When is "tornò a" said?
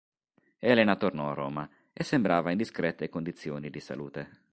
0.95-1.35